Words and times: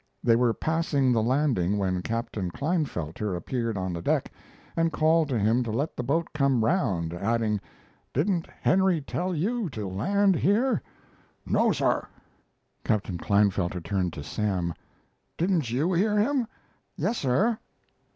They 0.23 0.35
were 0.35 0.55
passing 0.55 1.11
the 1.11 1.21
landing 1.21 1.77
when 1.77 2.01
Captain 2.01 2.49
Klinefelter 2.49 3.35
appeared 3.35 3.77
on 3.77 3.93
deck 3.93 4.31
and 4.75 4.91
called 4.91 5.29
to 5.29 5.37
him 5.37 5.61
to 5.61 5.71
let 5.71 5.95
the 5.95 6.01
boat 6.01 6.29
come 6.33 6.65
around, 6.65 7.13
adding: 7.13 7.61
"Didn't 8.11 8.47
Henry 8.63 8.99
tell 9.01 9.35
you 9.35 9.69
to 9.69 9.87
land 9.87 10.37
here?" 10.37 10.81
"No, 11.45 11.71
sir." 11.71 12.07
Captain. 12.83 13.19
Klinefelter 13.19 13.79
turned 13.83 14.11
to 14.13 14.23
Sam: 14.23 14.73
"Didn't 15.37 15.69
you 15.69 15.93
hear 15.93 16.17
him?" 16.17 16.47
"Yes, 16.97 17.19
sir." 17.19 17.59